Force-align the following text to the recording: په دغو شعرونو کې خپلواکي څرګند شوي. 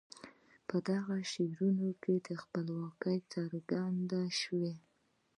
په 0.67 0.75
دغو 0.89 1.15
شعرونو 1.31 1.89
کې 2.03 2.33
خپلواکي 2.43 3.17
څرګند 3.33 4.11
شوي. 4.39 4.75